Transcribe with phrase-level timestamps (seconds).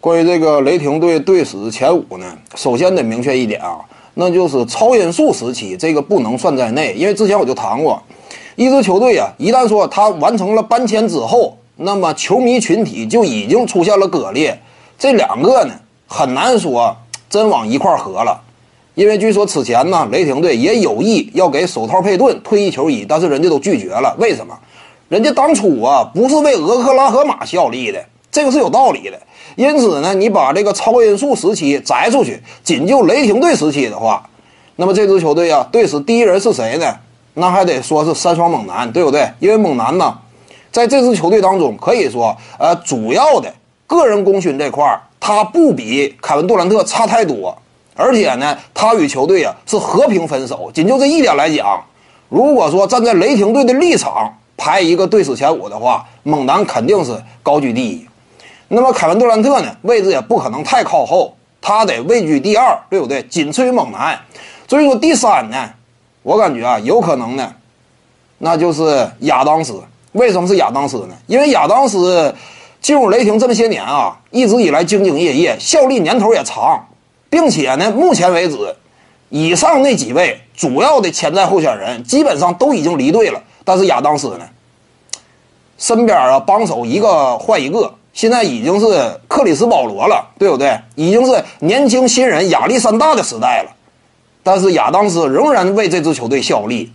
[0.00, 3.80] 关于这个雷霆队队史前五呢，首先得明确一点啊，
[4.14, 8.02] 那就是超音速时期这个不能算在内，因为之前我就谈过，
[8.56, 14.58] 一支球队啊，一旦说他完成了搬迁之后，那么球迷群体就已经出现了割裂，
[14.98, 15.74] 这两个呢
[16.06, 16.96] 很难说
[17.28, 18.40] 真往一块合了，
[18.94, 24.58] 因为据说此前呢，雷霆队也有意要给手套佩顿退役球衣，但是人家都拒绝了，为什么？
[25.10, 29.18] 人家当初啊不是为俄克拉荷马效力的，这个是有道理的。
[29.56, 34.22] 因此呢，你把这个超音速时期摘出去，仅就雷霆队时期的话，
[34.76, 36.96] 那么这支球队啊，队史第一人是谁呢？
[37.34, 39.28] 那还得说是三双猛男，对不对？
[39.38, 40.16] 因为猛男呢，
[40.70, 43.52] 在这支球队当中，可以说，呃，主要的
[43.86, 47.56] 个人功勋这块儿，他不比凯文杜兰特差太多，
[47.94, 50.70] 而且呢，他与球队啊是和平分手。
[50.72, 51.82] 仅就这一点来讲，
[52.28, 58.06] 如果说站在雷霆队的立场排一个队史前五的话，猛男肯定是高居第一。
[58.72, 63.20] 那么凯文杜兰特呢，位置也不可能太靠后，他得位居第二，对不对？
[63.24, 64.16] 仅次于猛男。
[64.68, 65.70] 所以说第三呢，
[66.22, 67.52] 我感觉啊，有可能呢，
[68.38, 69.82] 那就是亚当斯。
[70.12, 71.16] 为什么是亚当斯呢？
[71.26, 72.32] 因为亚当斯
[72.80, 76.86] 进入雷霆这么些年啊，一直以来兢兢业业，效力年头也长，
[77.28, 78.76] 并且呢，目前为止，
[79.30, 84.48] 以上那几位主要的潜在候选人基本上都已经离队了，但是亚当斯呢，
[85.76, 87.94] 身边啊帮手一个换一个。
[88.20, 90.78] 现在已经是克里斯保罗了，对不对？
[90.94, 93.70] 已经是年轻新人亚历山大的时代了，
[94.42, 96.92] 但是亚当斯仍然为这支球队效力。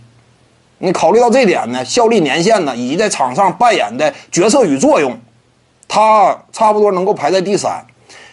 [0.78, 5.18] 你考虑到这点呢，效力年限呢，以及在场上扮演的角色与作用，
[5.88, 7.84] 他差不多能够排在第三。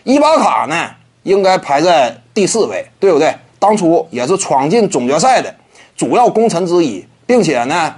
[0.03, 0.91] 伊巴卡呢，
[1.23, 3.33] 应该排在第四位，对不对？
[3.57, 5.51] 当初也是闯进总决赛的
[5.97, 7.95] 主要功臣之一，并且呢，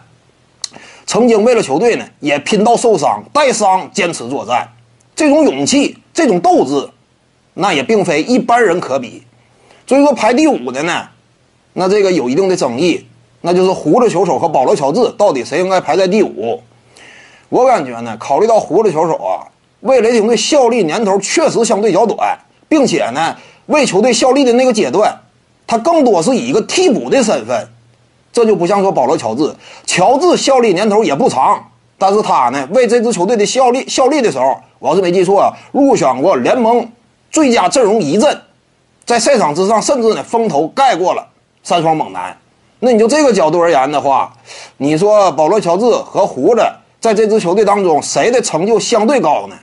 [1.06, 4.66] 曾经为了球队呢，也拼到受伤带伤坚持作战。
[5.16, 6.90] 这种勇气，这种斗志，
[7.54, 9.24] 那也并非一般人可比。
[9.88, 11.08] 所以说排第五的呢，
[11.74, 13.06] 那这个有一定的争议，
[13.42, 16.62] 那就是胡子球手和保罗乔治到底谁应该排在第五？
[17.50, 19.48] 我感觉呢，考虑到胡子球手啊，
[19.82, 22.38] 为雷霆队效力年头确实相对较短，
[22.68, 23.38] 并且呢，
[23.68, 25.16] 为球队效力的那个阶段，
[25.66, 27.70] 他更多是以一个替补的身份，
[28.34, 29.56] 这就不像说保罗乔治，
[29.86, 31.72] 乔治效力年头也不长。
[31.98, 36.86] 但是他呢，为这支球队的效力效力的时候，我要是没记错啊，入选过联盟
[37.32, 38.42] 最佳阵容一阵，
[39.06, 41.26] 在赛场之上，甚至呢风头盖过了
[41.64, 42.38] 三双猛男。
[42.80, 44.34] 那你就这个角度而言的话，
[44.78, 46.62] 你说保罗乔治和胡子
[47.00, 49.56] 在这支球队当中谁的成就相对高呢？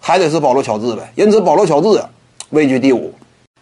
[0.00, 1.12] 还得是保罗乔治呗。
[1.16, 2.02] 因此，保罗乔治
[2.50, 3.12] 位居第五。